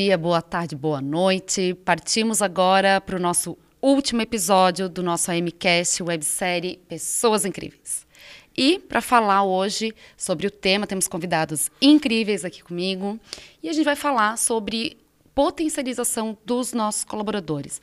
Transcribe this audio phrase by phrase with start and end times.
[0.00, 1.74] dia, boa tarde, boa noite.
[1.84, 8.06] Partimos agora para o nosso último episódio do nosso AMCast websérie Pessoas Incríveis.
[8.56, 13.18] E para falar hoje sobre o tema, temos convidados incríveis aqui comigo
[13.60, 14.96] e a gente vai falar sobre
[15.34, 17.80] potencialização dos nossos colaboradores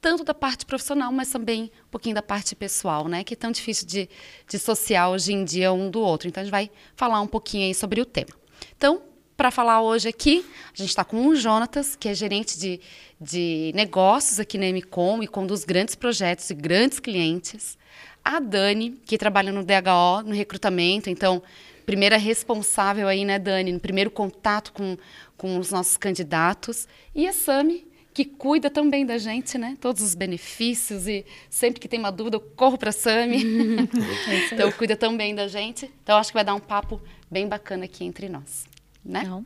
[0.00, 3.24] tanto da parte profissional, mas também um pouquinho da parte pessoal, né?
[3.24, 4.08] Que é tão difícil de
[4.48, 6.28] dissociar hoje em dia um do outro.
[6.28, 8.30] Então, a gente vai falar um pouquinho aí sobre o tema.
[8.76, 9.02] Então,
[9.36, 12.80] para falar hoje aqui, a gente está com o Jonatas, que é gerente de,
[13.20, 17.76] de negócios aqui na MCOM e conduz grandes projetos e grandes clientes.
[18.24, 21.42] A Dani, que trabalha no DHO, no recrutamento, então,
[21.84, 24.96] primeira responsável aí, né, Dani, no primeiro contato com,
[25.36, 26.88] com os nossos candidatos.
[27.14, 29.76] E a Sami, que cuida também da gente, né?
[29.78, 33.44] Todos os benefícios e sempre que tem uma dúvida eu corro para a Sami.
[34.50, 35.92] então cuida também da gente.
[36.02, 36.98] Então acho que vai dar um papo
[37.30, 38.64] bem bacana aqui entre nós,
[39.06, 39.42] né?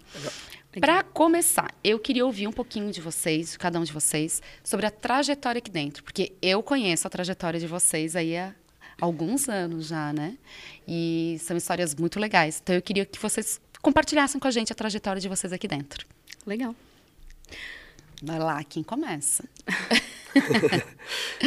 [0.78, 4.86] Para começar, eu queria ouvir um pouquinho de vocês, de cada um de vocês, sobre
[4.86, 8.54] a trajetória aqui dentro, porque eu conheço a trajetória de vocês aí há
[9.00, 10.36] alguns anos já, né?
[10.86, 12.60] E são histórias muito legais.
[12.62, 16.06] Então eu queria que vocês compartilhassem com a gente a trajetória de vocês aqui dentro.
[16.46, 16.74] Legal.
[18.22, 19.44] Vai lá, quem começa?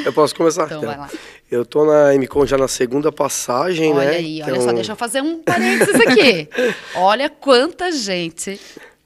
[0.05, 0.65] eu posso começar?
[0.65, 1.09] Então, vai lá.
[1.49, 4.07] Eu tô na MCOM já na segunda passagem, olha né?
[4.07, 6.49] Olha aí, olha só, deixa eu fazer um parênteses aqui.
[6.95, 8.59] olha quanta gente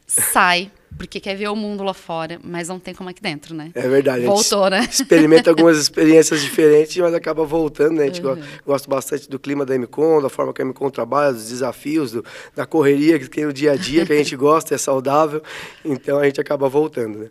[0.05, 3.71] sai porque quer ver o mundo lá fora, mas não tem como aqui dentro, né?
[3.75, 4.25] É verdade.
[4.25, 4.87] Voltou, né?
[4.89, 8.03] Experimenta algumas experiências diferentes, mas acaba voltando, né?
[8.03, 8.41] A gente uhum.
[8.65, 12.25] gosta bastante do clima da MCOM, da forma que a MCOM trabalha, dos desafios, do,
[12.55, 15.41] da correria que tem no dia a dia, que a gente gosta, é saudável,
[15.85, 17.29] então a gente acaba voltando, né?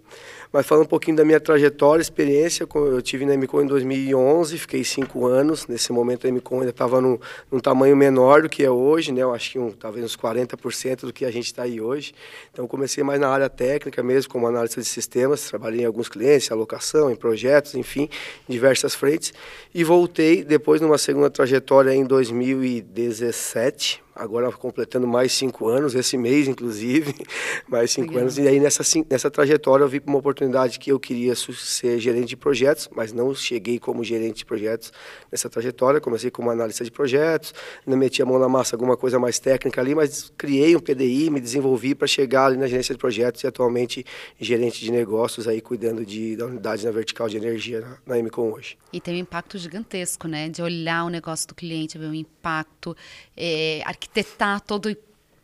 [0.56, 4.82] Mas falando um pouquinho da minha trajetória, experiência, eu tive na MCOM em 2011, fiquei
[4.84, 5.66] cinco anos.
[5.66, 7.18] Nesse momento a MCOM ainda estava num,
[7.52, 9.20] num, tamanho menor do que é hoje, né?
[9.20, 12.14] Eu acho que um, talvez uns 40% do que a gente está aí hoje.
[12.50, 15.46] Então comecei mais na área técnica mesmo, como analista de sistemas.
[15.46, 18.08] Trabalhei em alguns clientes, alocação, em projetos, enfim,
[18.48, 19.34] em diversas frentes.
[19.74, 26.48] E voltei depois numa segunda trajetória em 2017, agora completando mais cinco anos, esse mês,
[26.48, 27.14] inclusive,
[27.68, 28.22] mais cinco Legal.
[28.22, 28.38] anos.
[28.38, 32.36] E aí, nessa, nessa trajetória, eu vi uma oportunidade que eu queria ser gerente de
[32.36, 34.92] projetos, mas não cheguei como gerente de projetos
[35.30, 36.00] nessa trajetória.
[36.00, 37.52] Comecei como analista de projetos,
[37.86, 41.30] não meti a mão na massa, alguma coisa mais técnica ali, mas criei um PDI,
[41.30, 44.04] me desenvolvi para chegar ali na gerência de projetos e atualmente
[44.40, 48.52] gerente de negócios, aí cuidando de, da unidade na vertical de energia na, na MCOM
[48.52, 48.78] hoje.
[48.92, 50.48] E tem um impacto gigantesco, né?
[50.48, 52.96] De olhar o negócio do cliente, ver o impacto,
[53.36, 54.96] é, arquitetar todo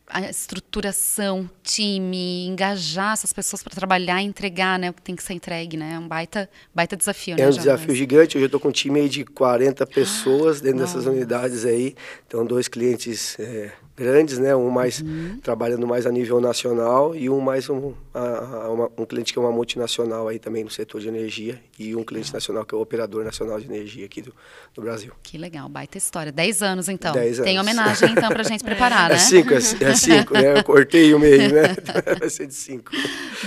[0.05, 4.89] a estruturação, time, engajar essas pessoas para trabalhar e entregar, né?
[4.89, 5.93] O que tem que ser entregue, né?
[5.95, 7.43] É um baita, baita desafio, né?
[7.43, 8.37] É um desafio gigante.
[8.37, 11.95] Hoje eu estou com um time aí de 40 pessoas dentro dessas unidades aí.
[12.27, 14.55] Então, dois clientes é, grandes, né?
[14.55, 15.39] Um mais uhum.
[15.41, 19.39] trabalhando mais a nível nacional e um mais um, a, a, uma, um cliente que
[19.39, 22.77] é uma multinacional aí também no setor de energia e um cliente nacional que é
[22.77, 24.33] o operador nacional de energia aqui do,
[24.73, 25.13] do Brasil.
[25.21, 26.31] Que legal, baita história.
[26.31, 27.13] Dez anos então.
[27.13, 27.51] Dez anos.
[27.51, 29.19] Tem homenagem então para a gente preparar, é né?
[29.19, 30.57] Cinco, é, é cinco, né?
[30.57, 31.75] Eu cortei o meio, né?
[32.19, 32.91] Vai ser de cinco.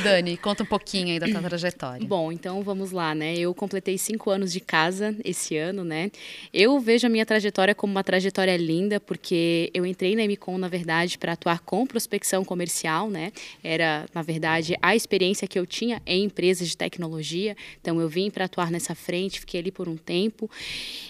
[0.02, 2.06] Dani, conta um pouquinho aí da tua trajetória.
[2.06, 3.36] Bom, então vamos lá, né?
[3.36, 6.10] Eu completei cinco anos de casa esse ano, né?
[6.52, 10.68] Eu vejo a minha trajetória como uma trajetória linda porque eu entrei na Emicom, na
[10.68, 13.32] verdade, para atuar com prospecção comercial, né?
[13.64, 17.56] Era, na verdade, a experiência que eu tinha em empresas de tecnologia.
[17.80, 20.50] Então, eu vim para atuar nessa frente, fiquei ali por um tempo.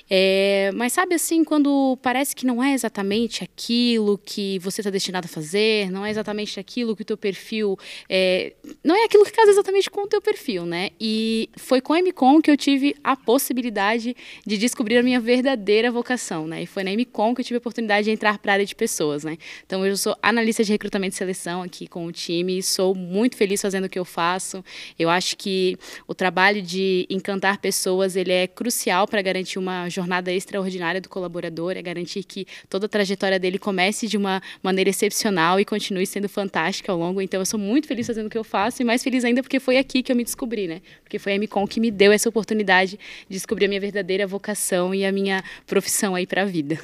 [0.09, 5.26] É, mas sabe assim, quando parece que não é exatamente aquilo que você está destinado
[5.26, 7.76] a fazer, não é exatamente aquilo que o teu perfil.
[8.08, 8.53] É,
[8.84, 10.91] não é aquilo que casa exatamente com o teu perfil, né?
[11.00, 14.16] E foi com a MCOM que eu tive a possibilidade
[14.47, 16.62] de descobrir a minha verdadeira vocação, né?
[16.62, 18.75] E foi na MCOM que eu tive a oportunidade de entrar para a área de
[18.75, 19.38] pessoas, né?
[19.65, 23.60] Então, eu sou analista de recrutamento e seleção aqui com o time, sou muito feliz
[23.60, 24.65] fazendo o que eu faço.
[24.99, 30.32] Eu acho que o trabalho de encantar pessoas, ele é crucial para garantir uma jornada
[30.32, 35.58] extraordinária do colaborador, é garantir que toda a trajetória dele comece de uma maneira excepcional
[35.61, 37.20] e continue sendo fantástica ao longo.
[37.20, 39.61] Então, eu sou muito feliz fazendo o que eu faço e mais feliz ainda porque
[39.61, 40.81] foi aqui que eu me descobri, né?
[41.02, 42.99] Porque foi a MCOM que me deu essa oportunidade
[43.29, 46.79] de descobrir a minha verdadeira vocação e a minha profissão aí para a vida.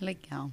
[0.00, 0.50] Legal.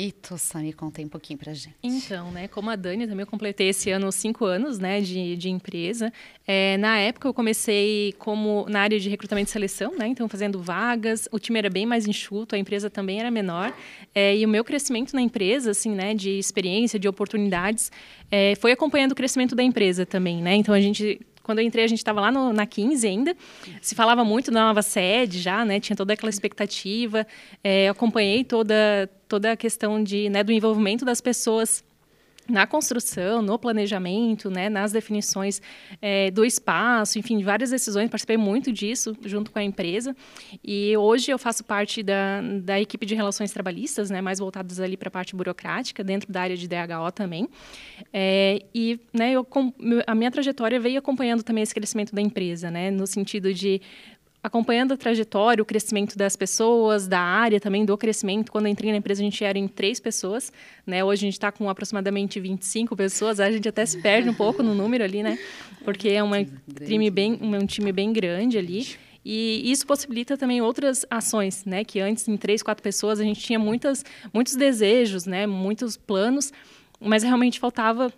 [0.00, 1.74] E tu, Sami, contei um pouquinho pra gente.
[1.82, 5.50] Então, né, como a Dani, também eu completei esse ano cinco anos, né, de, de
[5.50, 6.12] empresa.
[6.46, 10.62] É, na época eu comecei como na área de recrutamento e seleção, né, então fazendo
[10.62, 11.28] vagas.
[11.32, 13.74] O time era bem mais enxuto, a empresa também era menor.
[14.14, 17.90] É, e o meu crescimento na empresa, assim, né, de experiência, de oportunidades,
[18.30, 20.54] é, foi acompanhando o crescimento da empresa também, né.
[20.54, 23.34] Então a gente quando eu entrei, a gente estava lá no, na 15 ainda.
[23.80, 25.80] Se falava muito da nova sede já, né?
[25.80, 27.26] Tinha toda aquela expectativa.
[27.64, 31.82] É, acompanhei toda, toda a questão de, né, do envolvimento das pessoas
[32.48, 35.60] na construção, no planejamento, né, nas definições
[36.00, 40.16] é, do espaço, enfim, várias decisões, participei muito disso junto com a empresa.
[40.64, 44.96] E hoje eu faço parte da, da equipe de relações trabalhistas, né, mais voltadas ali
[44.96, 47.48] para a parte burocrática, dentro da área de DHO também.
[48.12, 49.46] É, e né, eu,
[50.06, 53.80] a minha trajetória veio acompanhando também esse crescimento da empresa, né, no sentido de
[54.48, 58.50] acompanhando a trajetória, o crescimento das pessoas, da área também, do crescimento.
[58.50, 60.52] Quando eu entrei na empresa, a gente era em três pessoas,
[60.86, 61.04] né?
[61.04, 64.62] Hoje a gente está com aproximadamente 25 pessoas, a gente até se perde um pouco
[64.62, 65.38] no número ali, né?
[65.84, 66.44] Porque é uma
[66.84, 68.86] time bem, um time bem grande ali.
[69.24, 71.84] E isso possibilita também outras ações, né?
[71.84, 75.46] Que antes, em três, quatro pessoas, a gente tinha muitas, muitos desejos, né?
[75.46, 76.50] Muitos planos,
[76.98, 78.12] mas realmente faltava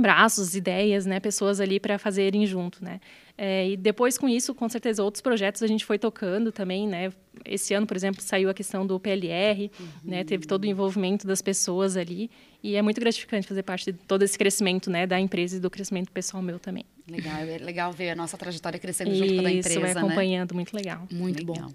[0.00, 1.20] braços, ideias, né?
[1.20, 3.00] Pessoas ali para fazerem junto, né?
[3.36, 7.12] É, e depois, com isso, com certeza, outros projetos a gente foi tocando também, né?
[7.44, 9.86] Esse ano, por exemplo, saiu a questão do PLR, uhum.
[10.04, 10.24] né?
[10.24, 12.30] Teve todo o envolvimento das pessoas ali.
[12.62, 15.06] E é muito gratificante fazer parte de todo esse crescimento, né?
[15.06, 16.84] Da empresa e do crescimento pessoal meu também.
[17.08, 19.94] Legal, é legal ver a nossa trajetória crescendo junto com a da empresa, Isso, vai
[19.94, 20.00] né?
[20.00, 20.54] acompanhando, né?
[20.54, 21.06] muito legal.
[21.10, 21.68] Muito legal.
[21.68, 21.74] bom.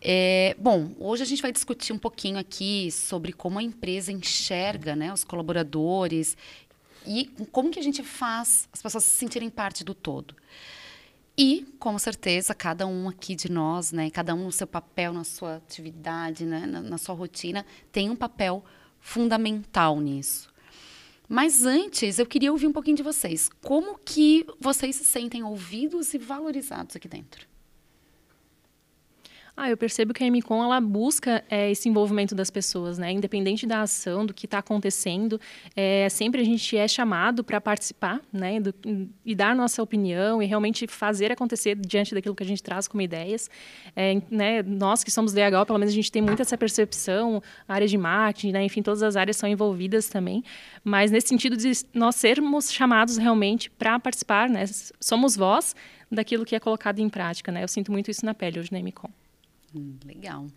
[0.00, 4.94] É, bom, hoje a gente vai discutir um pouquinho aqui sobre como a empresa enxerga
[4.94, 6.36] né, os colaboradores
[7.08, 10.36] e como que a gente faz as pessoas se sentirem parte do todo.
[11.36, 15.24] E, com certeza, cada um aqui de nós, né, cada um no seu papel, na
[15.24, 18.62] sua atividade, né, na, na sua rotina, tem um papel
[19.00, 20.52] fundamental nisso.
[21.26, 23.48] Mas antes, eu queria ouvir um pouquinho de vocês.
[23.62, 27.47] Como que vocês se sentem ouvidos e valorizados aqui dentro?
[29.60, 33.10] Ah, eu percebo que a MCOM ela busca é, esse envolvimento das pessoas, né?
[33.10, 35.40] Independente da ação, do que está acontecendo,
[35.74, 38.60] é, sempre a gente é chamado para participar, né?
[38.60, 38.72] Do,
[39.26, 43.02] e dar nossa opinião e realmente fazer acontecer diante daquilo que a gente traz como
[43.02, 43.50] ideias.
[43.96, 44.62] É, né?
[44.62, 47.98] Nós que somos DHO, pelo menos a gente tem muito essa percepção, a área de
[47.98, 48.62] marketing, né?
[48.62, 50.44] enfim, todas as áreas são envolvidas também.
[50.84, 54.66] Mas nesse sentido de nós sermos chamados realmente para participar, né?
[55.00, 55.74] Somos voz
[56.08, 57.64] daquilo que é colocado em prática, né?
[57.64, 59.10] Eu sinto muito isso na pele hoje na MCOM.
[59.72, 60.50] Hum, legal.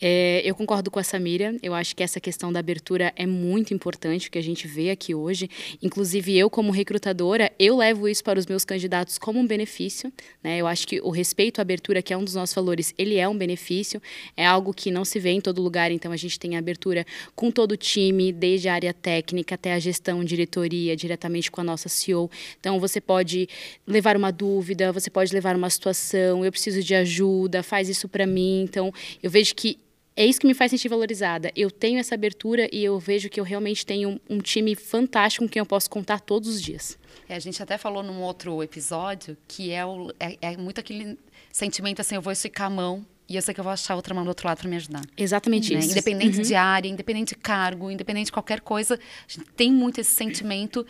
[0.00, 1.56] É, eu concordo com a Samira.
[1.62, 4.90] Eu acho que essa questão da abertura é muito importante, o que a gente vê
[4.90, 5.50] aqui hoje.
[5.82, 10.12] Inclusive, eu, como recrutadora, eu levo isso para os meus candidatos como um benefício.
[10.42, 10.58] Né?
[10.58, 13.28] Eu acho que o respeito à abertura, que é um dos nossos valores, ele é
[13.28, 14.00] um benefício.
[14.36, 15.90] É algo que não se vê em todo lugar.
[15.90, 17.04] Então, a gente tem a abertura
[17.34, 21.64] com todo o time, desde a área técnica até a gestão, diretoria, diretamente com a
[21.64, 22.30] nossa CEO.
[22.60, 23.48] Então, você pode
[23.86, 28.26] levar uma dúvida, você pode levar uma situação, eu preciso de ajuda, faz isso para
[28.26, 28.62] mim.
[28.62, 28.92] Então,
[29.22, 29.78] eu vejo que
[30.18, 31.52] é isso que me faz sentir valorizada.
[31.54, 35.44] Eu tenho essa abertura e eu vejo que eu realmente tenho um, um time fantástico
[35.44, 36.98] com quem eu posso contar todos os dias.
[37.28, 41.16] É, a gente até falou num outro episódio que é, o, é, é muito aquele
[41.52, 44.12] sentimento assim, eu vou esticar a mão e eu sei que eu vou achar outra
[44.12, 45.02] mão do outro lado para me ajudar.
[45.16, 45.78] Exatamente né?
[45.78, 45.92] isso.
[45.92, 46.42] Independente uhum.
[46.42, 50.84] de área, independente de cargo, independente de qualquer coisa, a gente tem muito esse sentimento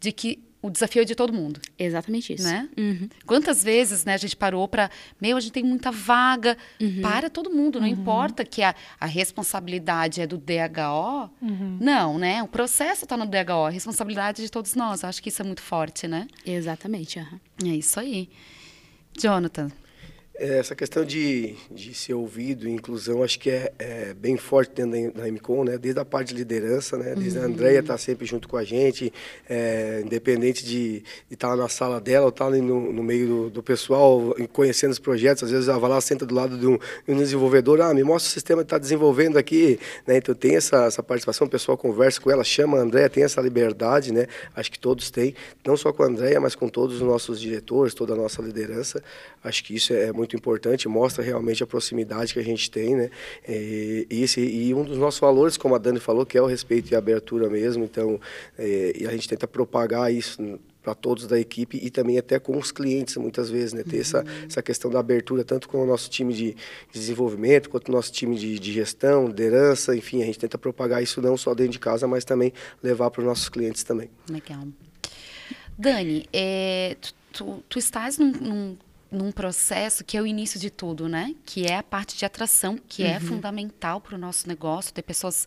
[0.00, 1.60] de que o desafio é de todo mundo.
[1.76, 2.44] Exatamente isso.
[2.44, 2.68] Né?
[2.78, 3.08] Uhum.
[3.26, 4.88] Quantas vezes né, a gente parou para,
[5.20, 7.02] meu, a gente tem muita vaga, uhum.
[7.02, 7.92] para todo mundo, não uhum.
[7.92, 11.78] importa que a, a responsabilidade é do DHO, uhum.
[11.80, 12.42] não, né?
[12.44, 15.02] O processo está no DHO, a responsabilidade é de todos nós.
[15.02, 16.28] Eu acho que isso é muito forte, né?
[16.46, 17.18] Exatamente.
[17.18, 18.28] É isso aí.
[19.18, 19.70] Jonathan,
[20.42, 25.12] essa questão de, de ser ouvido e inclusão, acho que é, é bem forte dentro
[25.12, 25.78] da, da MCOM, né?
[25.78, 27.14] Desde a parte de liderança, né?
[27.14, 27.44] Desde uhum.
[27.44, 29.12] a Andrea estar tá sempre junto com a gente,
[29.48, 33.26] é, independente de, de estar tá na sala dela ou estar tá no, no meio
[33.26, 35.44] do, do, pessoal, conhecendo os projetos.
[35.44, 38.02] Às vezes ela vai lá, senta do lado de um, de um desenvolvedor, ah, me
[38.02, 40.16] mostra o sistema que está desenvolvendo aqui, né?
[40.16, 43.40] Então tem essa, essa participação, o pessoal conversa com ela, chama a Andrea, tem essa
[43.40, 44.26] liberdade, né?
[44.56, 47.94] Acho que todos têm, não só com a Andrea, mas com todos os nossos diretores,
[47.94, 49.02] toda a nossa liderança.
[49.44, 52.96] Acho que isso é muito muito importante, mostra realmente a proximidade que a gente tem,
[52.96, 53.10] né?
[53.46, 56.90] E, esse, e um dos nossos valores, como a Dani falou, que é o respeito
[56.90, 58.20] e a abertura mesmo, então,
[58.58, 62.58] é, e a gente tenta propagar isso para todos da equipe e também até com
[62.58, 63.84] os clientes muitas vezes, né?
[63.84, 64.00] Ter uhum.
[64.00, 66.56] essa, essa questão da abertura tanto com o nosso time de
[66.92, 71.22] desenvolvimento quanto o nosso time de, de gestão, liderança, enfim, a gente tenta propagar isso
[71.22, 74.10] não só dentro de casa, mas também levar para os nossos clientes também.
[74.28, 74.66] Legal.
[75.78, 78.76] Dani, é, tu, tu, tu estás num, num
[79.12, 81.34] num processo que é o início de tudo, né?
[81.44, 83.16] Que é a parte de atração, que é uhum.
[83.16, 85.46] é fundamental para o nosso negócio, ter pessoas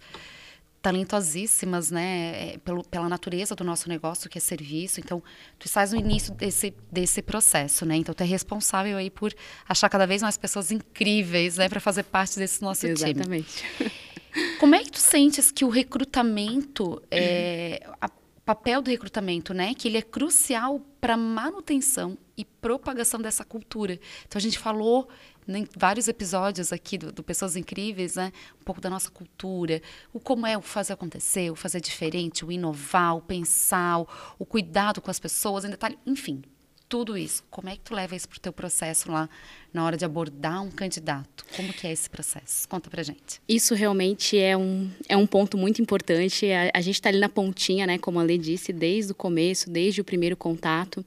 [0.82, 2.54] talentosíssimas, né?
[2.54, 5.00] É, pelo, pela natureza do nosso negócio, que é serviço.
[5.00, 5.22] Então,
[5.58, 7.96] tu estás no início desse, desse processo, né?
[7.96, 9.34] Então, tu é responsável aí por
[9.68, 11.68] achar cada vez mais pessoas incríveis, né?
[11.68, 13.24] Para fazer parte desse nosso Exatamente.
[13.24, 13.38] time.
[13.38, 14.60] Exatamente.
[14.60, 19.74] Como é que tu sentes que o recrutamento, é, o papel do recrutamento, né?
[19.74, 24.00] Que ele é crucial para manutenção e propagação dessa cultura.
[24.28, 25.10] Então a gente falou
[25.48, 28.32] em vários episódios aqui do, do, Pessoas Incríveis, né?
[28.62, 29.82] Um pouco da nossa cultura,
[30.14, 34.08] o como é o fazer acontecer, o fazer diferente, o inovar, o pensar, o,
[34.40, 36.44] o cuidado com as pessoas, em detalhe, enfim,
[36.88, 37.44] tudo isso.
[37.50, 39.30] Como é que tu leva isso para o teu processo lá
[39.74, 41.46] na hora de abordar um candidato?
[41.56, 42.68] Como que é esse processo?
[42.70, 43.42] Conta pra gente.
[43.48, 46.46] Isso realmente é um, é um ponto muito importante.
[46.52, 49.70] A, a gente está ali na pontinha, né, como a Lê disse, desde o começo,
[49.70, 51.06] desde o primeiro contato.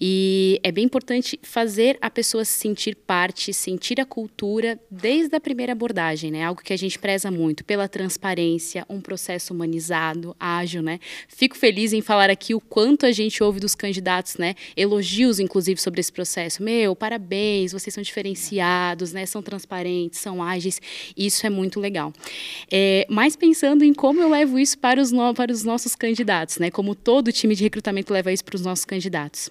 [0.00, 5.40] E é bem importante fazer a pessoa se sentir parte, sentir a cultura desde a
[5.40, 6.44] primeira abordagem, né?
[6.44, 11.00] Algo que a gente preza muito, pela transparência, um processo humanizado, ágil, né?
[11.28, 14.54] Fico feliz em falar aqui o quanto a gente ouve dos candidatos, né?
[14.76, 15.07] Elogios,
[15.40, 16.62] inclusive, sobre esse processo.
[16.62, 19.24] Meu, parabéns, vocês são diferenciados, né?
[19.26, 20.80] São transparentes, são ágeis.
[21.16, 22.12] Isso é muito legal.
[22.70, 26.58] É, mas pensando em como eu levo isso para os, no, para os nossos candidatos,
[26.58, 26.70] né?
[26.70, 29.50] Como todo time de recrutamento leva isso para os nossos candidatos.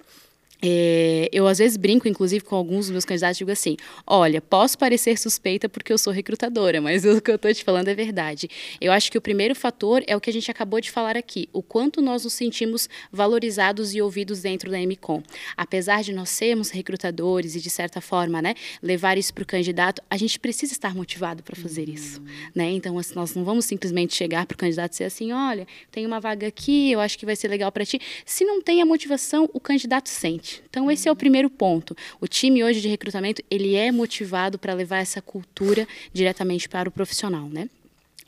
[0.62, 4.78] É, eu às vezes brinco, inclusive, com alguns dos meus candidatos, digo assim: olha, posso
[4.78, 8.50] parecer suspeita porque eu sou recrutadora, mas o que eu estou te falando é verdade.
[8.82, 11.48] Eu acho que o primeiro fator é o que a gente acabou de falar aqui:
[11.54, 15.22] o quanto nós nos sentimos valorizados e ouvidos dentro da MCOM.
[15.56, 20.02] Apesar de nós sermos recrutadores e, de certa forma, né, levar isso para o candidato,
[20.10, 22.22] a gente precisa estar motivado para fazer isso.
[22.56, 22.72] Né?
[22.72, 26.06] Então, assim, nós não vamos simplesmente chegar para o candidato e dizer assim: olha, tem
[26.06, 28.00] uma vaga aqui, eu acho que vai ser legal para ti.
[28.26, 30.47] Se não tem a motivação, o candidato sente.
[30.70, 31.96] Então esse é o primeiro ponto.
[32.20, 36.92] O time hoje de recrutamento, ele é motivado para levar essa cultura diretamente para o
[36.92, 37.70] profissional, né?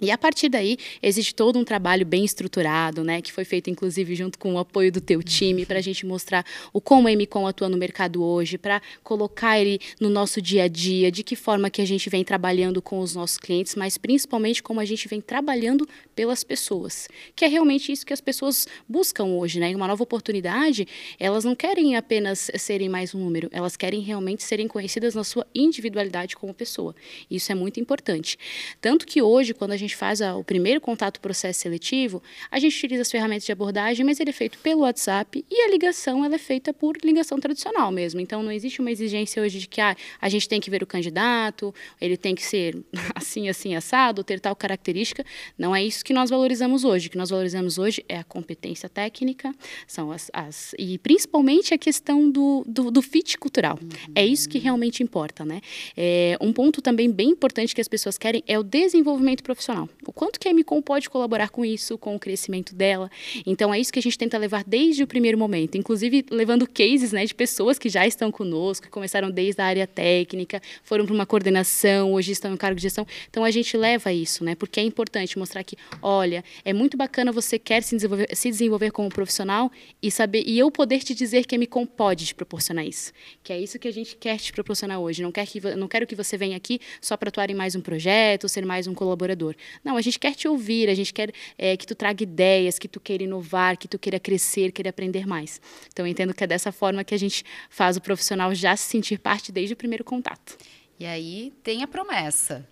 [0.02, 4.16] E a partir daí, existe todo um trabalho bem estruturado, né, que foi feito inclusive
[4.16, 7.48] junto com o apoio do teu time, para a gente mostrar o como a MCOM
[7.48, 11.70] atua no mercado hoje, para colocar ele no nosso dia a dia, de que forma
[11.70, 15.22] que a gente vem trabalhando com os nossos clientes, mas principalmente como a gente vem
[15.22, 20.04] trabalhando pelas pessoas, que é realmente isso que as pessoas buscam hoje, né, uma nova
[20.04, 20.88] oportunidade,
[21.20, 25.46] elas não querem apenas serem mais um número, elas querem realmente serem conhecidas na sua
[25.54, 26.96] individualidade como pessoa.
[27.30, 28.38] Isso é muito importante.
[28.82, 32.78] Tanto que hoje, quando a gente gente faz o primeiro contato processo seletivo, a gente
[32.78, 36.36] utiliza as ferramentas de abordagem, mas ele é feito pelo WhatsApp e a ligação ela
[36.36, 38.20] é feita por ligação tradicional mesmo.
[38.20, 40.88] Então não existe uma exigência hoje de que ah, a gente tem que ver o
[40.88, 42.78] candidato, ele tem que ser
[43.16, 45.26] assim, assim, assado, ter tal característica.
[45.58, 47.08] Não é isso que nós valorizamos hoje.
[47.08, 49.54] O que nós valorizamos hoje é a competência técnica,
[49.88, 53.80] são as, as e principalmente a questão do, do, do fit cultural.
[53.82, 53.90] Uhum.
[54.14, 55.62] É isso que realmente importa, né?
[55.98, 60.12] É, um ponto também bem importante que as pessoas querem é o desenvolvimento profissional O
[60.12, 63.10] quanto que a MCOM pode colaborar com isso, com o crescimento dela.
[63.46, 67.12] Então, é isso que a gente tenta levar desde o primeiro momento, inclusive levando cases
[67.12, 71.14] né, de pessoas que já estão conosco, que começaram desde a área técnica, foram para
[71.14, 73.06] uma coordenação, hoje estão em cargo de gestão.
[73.30, 77.32] Então, a gente leva isso, né, porque é importante mostrar que, olha, é muito bacana
[77.32, 79.72] você quer se desenvolver, se desenvolver como profissional
[80.02, 83.12] e saber e eu poder te dizer que a MCOM pode te proporcionar isso.
[83.44, 85.22] Que é isso que a gente quer te proporcionar hoje.
[85.22, 87.82] Não, quer que, não quero que você venha aqui só para atuar em mais um
[87.82, 89.56] projeto, ser mais um colaborador.
[89.84, 92.88] Não, a gente quer te ouvir, a gente quer é, que tu traga ideias, que
[92.88, 95.62] tu queira inovar, que tu queira crescer, queira aprender mais.
[95.88, 98.90] Então, eu entendo que é dessa forma que a gente faz o profissional já se
[98.90, 100.58] sentir parte desde o primeiro contato.
[101.00, 102.68] E aí tem a promessa.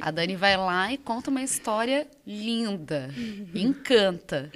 [0.00, 3.14] A Dani vai lá e conta uma história linda,
[3.54, 4.50] encanta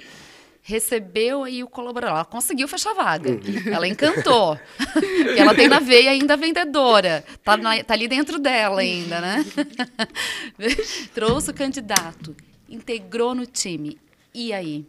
[0.67, 2.17] recebeu aí o colaborador.
[2.17, 3.31] Ela conseguiu fechar a vaga.
[3.31, 3.39] Uhum.
[3.73, 4.59] Ela encantou.
[5.37, 7.23] ela tem na veia ainda vendedora.
[7.41, 9.45] Tá, na, tá ali dentro dela ainda, né?
[11.15, 12.35] Trouxe o candidato,
[12.69, 13.97] integrou no time.
[14.33, 14.85] E aí?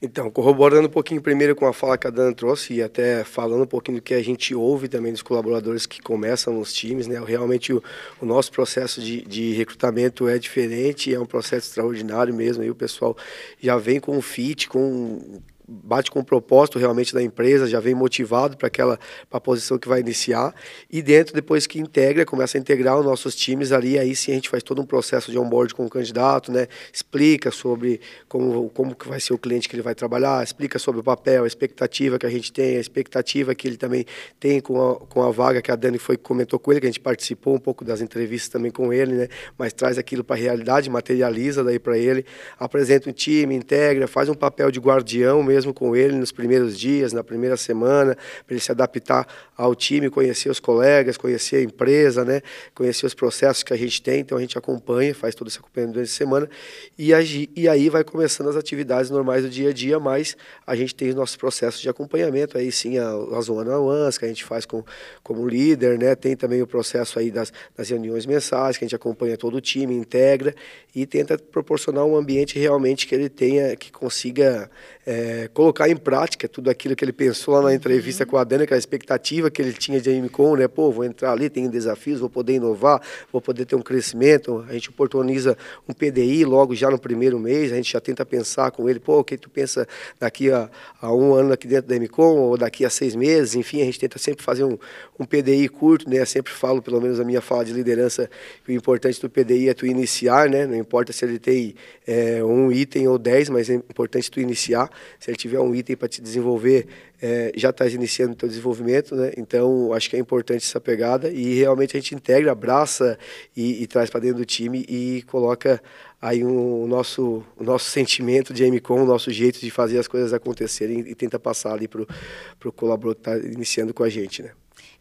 [0.00, 3.64] Então, corroborando um pouquinho primeiro com a fala que a Dana trouxe e até falando
[3.64, 7.20] um pouquinho do que a gente ouve também dos colaboradores que começam nos times, né?
[7.24, 7.82] Realmente o,
[8.20, 12.62] o nosso processo de, de, recrutamento é diferente, é um processo extraordinário mesmo.
[12.62, 13.16] E o pessoal
[13.60, 17.94] já vem com um fit, com bate com o propósito realmente da empresa, já vem
[17.94, 18.98] motivado para aquela
[19.28, 20.54] pra posição que vai iniciar
[20.90, 24.34] e dentro depois que integra, começa a integrar os nossos times ali, aí sim a
[24.34, 26.66] gente faz todo um processo de onboard com o candidato, né?
[26.90, 31.02] Explica sobre como como que vai ser o cliente que ele vai trabalhar, explica sobre
[31.02, 34.06] o papel, a expectativa que a gente tem, a expectativa que ele também
[34.40, 36.90] tem com a, com a vaga que a Dani foi comentou com ele, que a
[36.90, 39.28] gente participou um pouco das entrevistas também com ele, né?
[39.58, 42.24] Mas traz aquilo para a realidade, materializa daí para ele,
[42.58, 46.78] apresenta um time, integra, faz um papel de guardião mesmo mesmo com ele nos primeiros
[46.78, 51.62] dias, na primeira semana, para ele se adaptar ao time, conhecer os colegas, conhecer a
[51.62, 52.40] empresa, né?
[52.72, 54.20] conhecer os processos que a gente tem.
[54.20, 56.48] Então a gente acompanha, faz todo esse acompanhamento durante a semana
[56.96, 57.10] e,
[57.56, 61.08] e aí vai começando as atividades normais do dia a dia, mas a gente tem
[61.08, 64.84] os nossos processos de acompanhamento, aí sim as one-on-ones que a gente faz com,
[65.24, 66.14] como líder, né?
[66.14, 69.60] tem também o processo aí das, das reuniões mensais, que a gente acompanha todo o
[69.60, 70.54] time, integra
[70.94, 74.70] e tenta proporcionar um ambiente realmente que ele tenha, que consiga
[75.06, 78.30] é, é, colocar em prática tudo aquilo que ele pensou lá na entrevista uhum.
[78.30, 80.68] com a Dani, aquela expectativa que ele tinha de MCOM, né?
[80.68, 83.00] Pô, vou entrar ali, tenho desafios, vou poder inovar,
[83.32, 84.64] vou poder ter um crescimento.
[84.68, 85.56] A gente oportuniza
[85.88, 89.20] um PDI logo já no primeiro mês, a gente já tenta pensar com ele, pô,
[89.20, 89.86] o que tu pensa
[90.20, 93.80] daqui a, a um ano aqui dentro da MCOM, ou daqui a seis meses, enfim,
[93.80, 94.78] a gente tenta sempre fazer um,
[95.18, 96.20] um PDI curto, né?
[96.20, 98.30] Eu sempre falo, pelo menos a minha fala de liderança,
[98.64, 100.66] que o importante do PDI é tu iniciar, né?
[100.66, 101.74] Não importa se ele tem
[102.06, 104.90] é, um item ou dez, mas é importante tu iniciar.
[105.18, 106.86] Se ele tiver um item para te desenvolver,
[107.20, 109.32] é, já está iniciando o teu desenvolvimento, né?
[109.36, 113.18] Então, acho que é importante essa pegada e realmente a gente integra, abraça
[113.56, 115.82] e, e traz para dentro do time e coloca
[116.20, 120.08] aí um, o nosso, o nosso sentimento de MCOM, o nosso jeito de fazer as
[120.08, 124.08] coisas acontecerem e, e tenta passar ali para o colaborador que está iniciando com a
[124.08, 124.52] gente, né?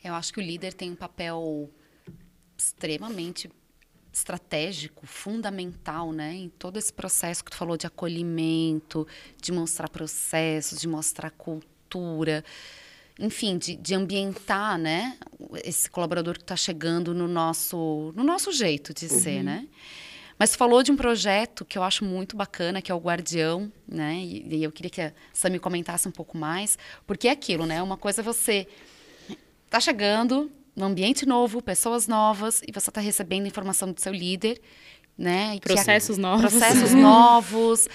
[0.03, 1.69] Eu acho que o líder tem um papel
[2.57, 3.49] extremamente
[4.17, 9.07] estratégico, fundamental, né, em todo esse processo que tu falou de acolhimento,
[9.41, 12.43] de mostrar processos, de mostrar cultura,
[13.19, 15.17] enfim, de, de ambientar, né,
[15.63, 19.19] esse colaborador que está chegando no nosso, no nosso jeito de uhum.
[19.19, 19.67] ser, né.
[20.39, 24.15] Mas falou de um projeto que eu acho muito bacana, que é o Guardião, né,
[24.15, 27.81] e, e eu queria que a Sami comentasse um pouco mais, porque é aquilo, né,
[27.83, 28.67] uma coisa é você
[29.69, 34.61] tá chegando, num ambiente novo, pessoas novas, e você está recebendo informação do seu líder,
[35.17, 35.57] né?
[35.59, 36.51] Processos a, novos.
[36.51, 37.87] Processos novos.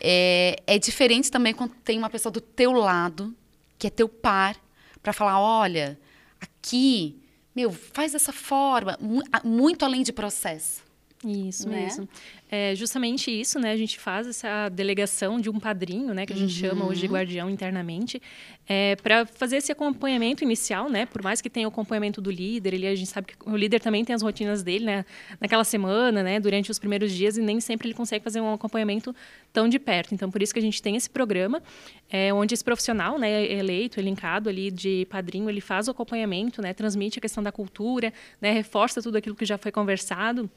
[0.00, 3.34] É, é diferente também quando tem uma pessoa do teu lado,
[3.78, 4.56] que é teu par,
[5.02, 6.00] para falar, olha,
[6.40, 7.20] aqui,
[7.54, 8.98] meu, faz dessa forma,
[9.44, 10.82] muito além de processo.
[11.24, 11.82] Isso né?
[11.82, 12.08] mesmo.
[12.48, 13.72] É justamente isso, né?
[13.72, 16.24] A gente faz essa delegação de um padrinho, né?
[16.24, 16.70] Que a gente uhum.
[16.70, 18.20] chama hoje de guardião internamente,
[18.66, 21.04] é, para fazer esse acompanhamento inicial, né?
[21.04, 23.80] Por mais que tenha o acompanhamento do líder, ele, a gente sabe que o líder
[23.80, 25.04] também tem as rotinas dele, né?
[25.38, 26.40] Naquela semana, né?
[26.40, 29.14] Durante os primeiros dias e nem sempre ele consegue fazer um acompanhamento
[29.52, 30.14] tão de perto.
[30.14, 31.62] Então, por isso que a gente tem esse programa,
[32.08, 33.44] é, onde esse profissional, né?
[33.52, 36.72] Eleito, elencado ali de padrinho, ele faz o acompanhamento, né?
[36.72, 38.10] Transmite a questão da cultura,
[38.40, 38.52] né?
[38.52, 40.50] Reforça tudo aquilo que já foi conversado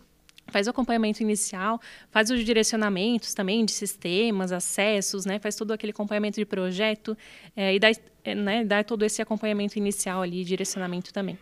[0.48, 1.80] faz o acompanhamento inicial,
[2.12, 5.40] faz os direcionamentos também de sistemas, acessos, né?
[5.40, 7.18] faz todo aquele acompanhamento de projeto
[7.56, 7.92] é, e dá,
[8.24, 11.38] é, né, dá todo esse acompanhamento inicial ali, direcionamento também.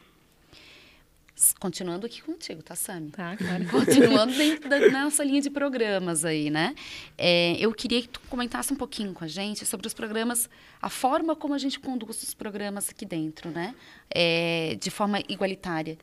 [1.60, 3.10] Continuando aqui contigo, tá, Sami?
[3.10, 3.66] Tá, claro.
[3.70, 6.76] Continuando dentro da nossa linha de programas aí, né?
[7.18, 10.48] É, eu queria que tu comentasse um pouquinho com a gente sobre os programas,
[10.80, 13.74] a forma como a gente conduz os programas aqui dentro, né?
[14.14, 15.98] É, de forma igualitária.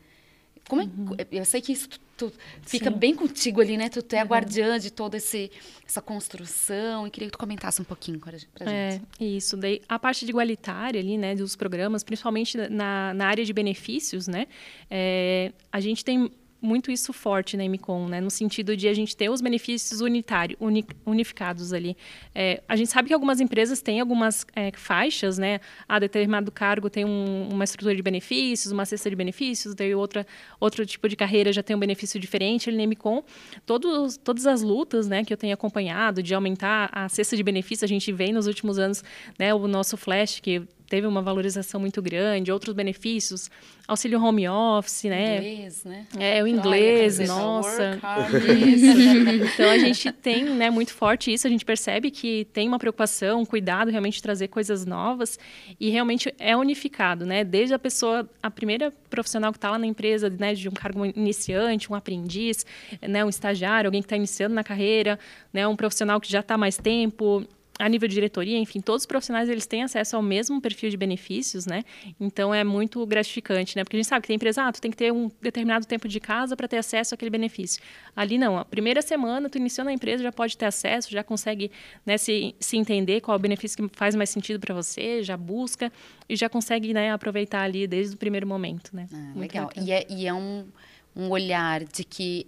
[0.68, 1.16] Como é, uhum.
[1.32, 2.96] Eu sei que isso tu, tu fica Sim.
[2.96, 3.88] bem contigo ali, né?
[3.88, 4.28] Tu, tu é a uhum.
[4.28, 5.50] guardiã de toda esse,
[5.86, 7.06] essa construção.
[7.06, 9.04] E queria que tu comentasse um pouquinho pra, pra é, gente.
[9.18, 9.56] É, isso.
[9.56, 11.34] Daí, a parte de igualitária ali, né?
[11.34, 14.46] Dos programas, principalmente na, na área de benefícios, né?
[14.90, 18.20] É, a gente tem muito isso forte na MCOM, né?
[18.20, 21.96] No sentido de a gente ter os benefícios unitários, uni, unificados ali.
[22.34, 25.60] É, a gente sabe que algumas empresas têm algumas é, faixas, né?
[25.88, 30.26] A determinado cargo tem um, uma estrutura de benefícios, uma cesta de benefícios, daí outra,
[30.58, 32.68] outro tipo de carreira já tem um benefício diferente.
[32.68, 33.22] Ali na MCOM,
[33.64, 37.84] todos, todas as lutas, né, que eu tenho acompanhado de aumentar a cesta de benefícios,
[37.84, 39.04] a gente vem nos últimos anos,
[39.38, 43.50] né, o nosso flash que teve uma valorização muito grande, outros benefícios,
[43.86, 45.36] auxílio home office, né?
[45.36, 46.06] Inglês, né?
[46.18, 48.00] É, o inglês, Olha, nossa.
[49.52, 53.42] então a gente tem, né, muito forte isso, a gente percebe que tem uma preocupação,
[53.42, 55.38] um cuidado realmente de trazer coisas novas
[55.78, 57.44] e realmente é unificado, né?
[57.44, 61.04] Desde a pessoa, a primeira profissional que está lá na empresa, né, de um cargo
[61.04, 62.64] iniciante, um aprendiz,
[63.02, 65.18] né, um estagiário, alguém que está iniciando na carreira,
[65.52, 67.46] né, um profissional que já está mais tempo,
[67.78, 70.96] a nível de diretoria, enfim, todos os profissionais eles têm acesso ao mesmo perfil de
[70.96, 71.84] benefícios, né?
[72.18, 73.84] Então é muito gratificante, né?
[73.84, 76.08] Porque a gente sabe que tem empresa, ah, tu tem que ter um determinado tempo
[76.08, 77.80] de casa para ter acesso àquele benefício.
[78.16, 81.70] Ali não, a primeira semana tu iniciou na empresa já pode ter acesso, já consegue
[82.04, 85.36] né, se, se entender qual é o benefício que faz mais sentido para você, já
[85.36, 85.92] busca
[86.28, 89.06] e já consegue né, aproveitar ali desde o primeiro momento, né?
[89.12, 89.70] Ah, legal.
[89.76, 90.66] E é, e é um,
[91.14, 92.46] um olhar de que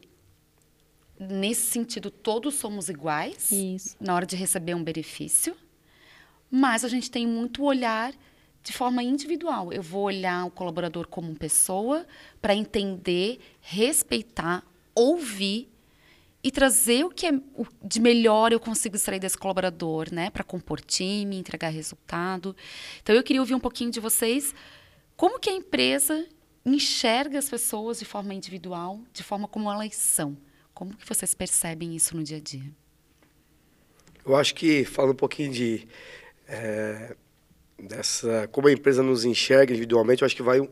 [1.20, 3.96] nesse sentido, todos somos iguais Isso.
[4.00, 5.54] na hora de receber um benefício,
[6.50, 8.14] mas a gente tem muito olhar
[8.62, 9.70] de forma individual.
[9.70, 12.06] Eu vou olhar o colaborador como pessoa
[12.40, 15.68] para entender, respeitar, ouvir
[16.42, 17.32] e trazer o que é
[17.84, 22.56] de melhor eu consigo extrair desse colaborador, né, para compor time, entregar resultado.
[23.02, 24.54] Então eu queria ouvir um pouquinho de vocês
[25.16, 26.26] como que a empresa
[26.64, 30.36] enxerga as pessoas de forma individual, de forma como elas são.
[30.80, 32.72] Como que vocês percebem isso no dia a dia?
[34.24, 35.86] Eu acho que, falando um pouquinho de...
[36.48, 37.14] É,
[37.78, 40.66] dessa como a empresa nos enxerga individualmente, eu acho que vai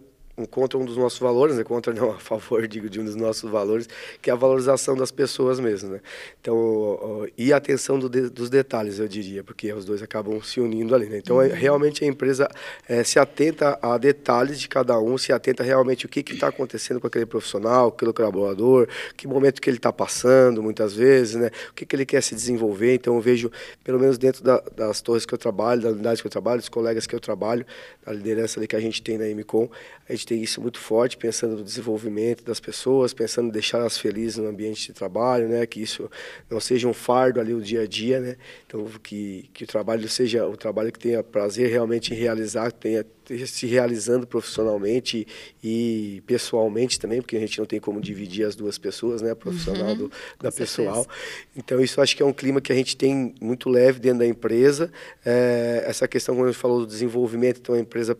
[0.46, 1.64] contra um dos nossos valores, né?
[1.64, 3.88] contra não, a favor, digo, de um dos nossos valores,
[4.20, 6.00] que é a valorização das pessoas mesmo, né?
[6.40, 10.60] Então, e a atenção do de, dos detalhes, eu diria, porque os dois acabam se
[10.60, 11.18] unindo ali, né?
[11.18, 11.48] Então, uhum.
[11.48, 12.48] realmente a empresa
[12.88, 17.00] é, se atenta a detalhes de cada um, se atenta realmente o que está acontecendo
[17.00, 21.50] com aquele profissional, aquele colaborador, que momento que ele está passando, muitas vezes, né?
[21.70, 22.94] O que, que ele quer se desenvolver.
[22.94, 23.50] Então, eu vejo,
[23.84, 26.68] pelo menos dentro da, das torres que eu trabalho, da unidade que eu trabalho, dos
[26.68, 27.64] colegas que eu trabalho,
[28.04, 29.68] da liderança ali que a gente tem na MCOM,
[30.08, 34.38] a gente tem isso muito forte, pensando no desenvolvimento das pessoas, pensando em deixá-las felizes
[34.38, 35.66] no ambiente de trabalho, né?
[35.66, 36.10] Que isso
[36.48, 38.36] não seja um fardo ali o dia a dia, né?
[38.66, 42.78] Então, que, que o trabalho seja o trabalho que tenha prazer realmente em realizar, que
[42.78, 43.04] tenha
[43.46, 45.26] se realizando profissionalmente
[45.62, 49.88] e pessoalmente também, porque a gente não tem como dividir as duas pessoas, né, profissional
[49.88, 51.06] uhum, do, da pessoal.
[51.54, 54.26] Então isso acho que é um clima que a gente tem muito leve dentro da
[54.26, 54.90] empresa.
[55.24, 58.16] É, essa questão quando a gente falou do desenvolvimento, então a empresa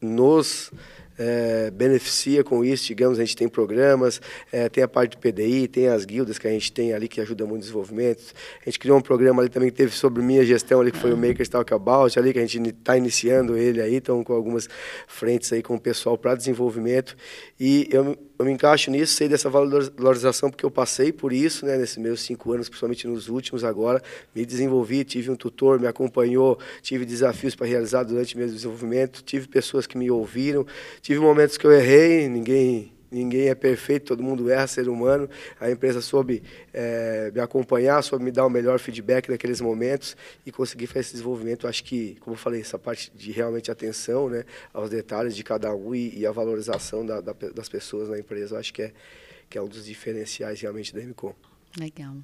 [0.00, 0.72] nos
[1.22, 5.68] é, beneficia com isso, digamos, a gente tem programas, é, tem a parte do PDI,
[5.68, 8.32] tem as guildas que a gente tem ali que ajudam muito o desenvolvimento.
[8.62, 11.12] A gente criou um programa ali também que teve sobre minha gestão ali, que foi
[11.12, 14.66] o Makers Talk About, ali que a gente está iniciando ele aí, estão com algumas
[15.06, 17.14] frentes aí com o pessoal para desenvolvimento.
[17.58, 21.76] E eu eu me encaixo nisso, sei dessa valorização porque eu passei por isso, né,
[21.76, 24.02] nesses meus cinco anos, principalmente nos últimos agora,
[24.34, 29.46] me desenvolvi, tive um tutor, me acompanhou, tive desafios para realizar durante meu desenvolvimento, tive
[29.46, 30.66] pessoas que me ouviram,
[31.02, 35.28] tive momentos que eu errei, ninguém ninguém é perfeito, todo mundo erra, ser humano.
[35.58, 36.42] A empresa soube
[36.72, 41.12] é, me acompanhar, soube me dar o melhor feedback naqueles momentos e conseguir fazer esse
[41.12, 41.66] desenvolvimento.
[41.66, 45.74] Acho que, como eu falei, essa parte de realmente atenção né, aos detalhes de cada
[45.74, 48.92] um e, e a valorização da, da, das pessoas na empresa, acho que é,
[49.48, 51.34] que é um dos diferenciais realmente da MCOM.
[51.78, 52.14] Legal,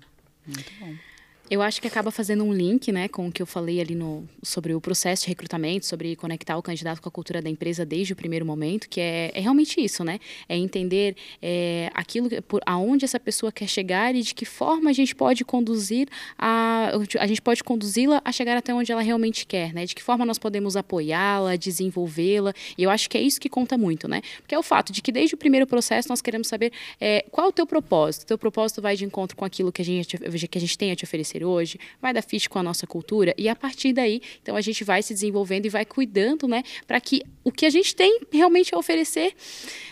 [0.47, 1.16] muito bom.
[1.49, 4.29] Eu acho que acaba fazendo um link, né, com o que eu falei ali no,
[4.43, 8.13] sobre o processo de recrutamento, sobre conectar o candidato com a cultura da empresa desde
[8.13, 10.19] o primeiro momento, que é, é realmente isso, né?
[10.49, 14.93] É entender é, aquilo, por aonde essa pessoa quer chegar e de que forma a
[14.93, 19.73] gente pode conduzir a, a gente pode conduzi-la a chegar até onde ela realmente quer,
[19.73, 19.87] né?
[19.87, 22.53] De que forma nós podemos apoiá-la, desenvolvê-la.
[22.77, 24.21] E eu acho que é isso que conta muito, né?
[24.39, 27.49] Porque é o fato de que desde o primeiro processo nós queremos saber é, qual
[27.49, 28.25] o teu propósito.
[28.25, 30.91] O teu propósito vai de encontro com aquilo que a gente, que a gente tem
[30.91, 34.21] a te oferecer hoje, vai dar fit com a nossa cultura e a partir daí,
[34.43, 37.71] então a gente vai se desenvolvendo e vai cuidando, né, para que o que a
[37.71, 39.35] gente tem realmente a oferecer,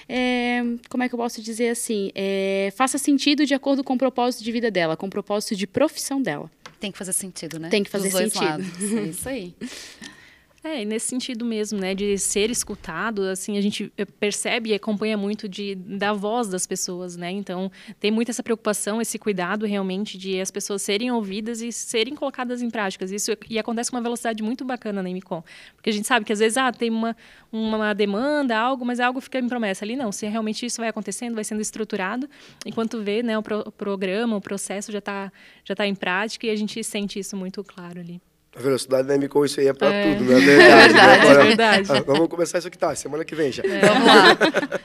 [0.08, 3.98] é, como é que eu posso dizer assim, é, faça sentido de acordo com o
[3.98, 6.50] propósito de vida dela, com o propósito de profissão dela.
[6.80, 7.68] Tem que fazer sentido, né?
[7.68, 8.98] Tem que fazer sentido.
[8.98, 9.54] É isso aí.
[10.66, 15.14] É, nesse sentido mesmo, né, de ser escutado, assim, a gente eh, percebe e acompanha
[15.14, 20.16] muito de, da voz das pessoas, né, então tem muito essa preocupação, esse cuidado realmente
[20.16, 24.02] de as pessoas serem ouvidas e serem colocadas em práticas, isso e acontece com uma
[24.02, 25.42] velocidade muito bacana na MCOM,
[25.76, 27.14] porque a gente sabe que às vezes, ah, tem uma,
[27.52, 31.34] uma demanda, algo, mas algo fica em promessa ali, não, se realmente isso vai acontecendo,
[31.34, 32.26] vai sendo estruturado,
[32.64, 35.30] enquanto vê, né, o, pro, o programa, o processo já está
[35.62, 38.18] já tá em prática e a gente sente isso muito claro ali.
[38.56, 40.14] A velocidade da MCO, isso aí é para é.
[40.14, 40.64] tudo, não é verdade?
[40.70, 41.92] É verdade, Agora, é verdade.
[41.92, 42.94] Ah, vamos começar isso aqui, tá?
[42.94, 43.62] Semana que vem já.
[43.64, 43.80] É.
[43.80, 44.38] Vamos lá.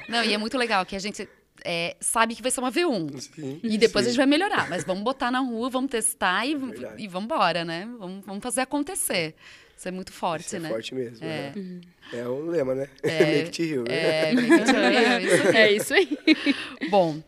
[0.07, 1.27] Não, e é muito legal que a gente
[1.63, 3.19] é, sabe que vai ser uma V1.
[3.19, 4.09] Sim, e depois sim.
[4.09, 4.69] a gente vai melhorar.
[4.69, 6.51] Mas vamos botar na rua, vamos testar e,
[6.97, 7.87] e vamos embora, né?
[7.99, 9.35] Vamos, vamos fazer acontecer.
[9.77, 10.67] Isso é muito forte, isso é né?
[10.67, 11.25] É forte mesmo.
[11.25, 11.53] É,
[12.11, 12.19] é.
[12.19, 12.89] é um lema, né?
[13.01, 14.29] É, make it real, né?
[14.29, 15.55] É, make it real.
[15.55, 16.17] É isso aí.
[16.89, 17.21] Bom,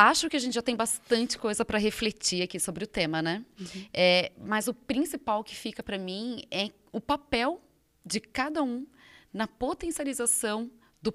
[0.00, 3.44] Acho que a gente já tem bastante coisa para refletir aqui sobre o tema, né?
[3.58, 3.88] Uhum.
[3.92, 7.60] É, mas o principal que fica para mim é o papel
[8.06, 8.86] de cada um
[9.32, 10.70] na potencialização
[11.02, 11.12] do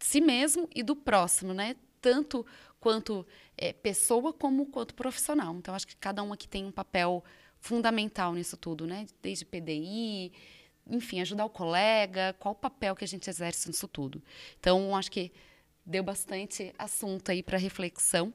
[0.00, 1.76] si mesmo e do próximo, né?
[2.00, 2.44] Tanto
[2.80, 3.24] quanto
[3.56, 5.54] é, pessoa como quanto profissional.
[5.54, 7.22] Então acho que cada um aqui tem um papel
[7.60, 9.06] fundamental nisso tudo, né?
[9.22, 10.32] Desde PDI,
[10.90, 14.20] enfim, ajudar o colega, qual o papel que a gente exerce nisso tudo.
[14.58, 15.30] Então acho que
[15.86, 18.34] deu bastante assunto aí para reflexão.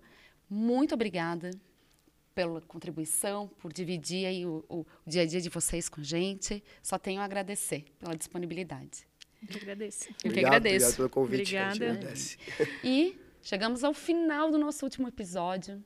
[0.49, 1.51] Muito obrigada
[2.33, 6.03] pela contribuição, por dividir aí o, o, o, dia a dia de vocês com a
[6.03, 6.63] gente.
[6.81, 9.05] Só tenho a agradecer pela disponibilidade.
[9.49, 10.07] Eu agradeço.
[10.07, 10.75] Eu obrigado, que agradeço.
[10.85, 11.57] Obrigado pelo convite.
[11.57, 12.13] Obrigada.
[12.83, 15.83] E chegamos ao final do nosso último episódio.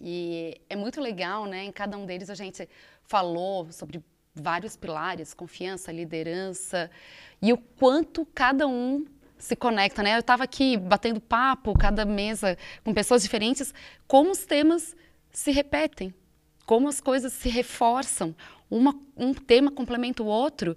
[0.00, 1.64] E é muito legal, né?
[1.64, 2.66] Em cada um deles a gente
[3.02, 4.02] falou sobre
[4.34, 6.90] vários pilares, confiança, liderança,
[7.42, 9.04] e o quanto cada um
[9.40, 10.14] se conecta, né?
[10.14, 13.74] Eu estava aqui batendo papo, cada mesa com pessoas diferentes,
[14.06, 14.94] como os temas
[15.32, 16.14] se repetem,
[16.66, 18.34] como as coisas se reforçam,
[18.70, 20.76] uma, um tema complementa o outro.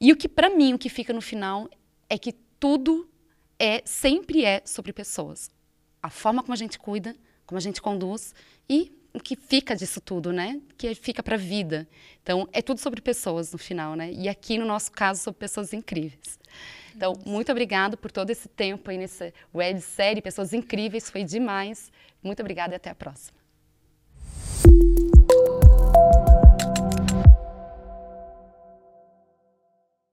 [0.00, 1.70] E o que para mim o que fica no final
[2.10, 3.08] é que tudo
[3.58, 5.50] é sempre é sobre pessoas.
[6.02, 8.34] A forma como a gente cuida, como a gente conduz
[8.68, 10.60] e o que fica disso tudo, né?
[10.76, 11.88] Que fica para a vida.
[12.22, 14.12] Então, é tudo sobre pessoas no final, né?
[14.12, 16.38] E aqui, no nosso caso, sobre pessoas incríveis.
[16.96, 21.92] Então, muito obrigado por todo esse tempo aí nessa websérie, pessoas incríveis, foi demais.
[22.22, 23.35] Muito obrigada e até a próxima.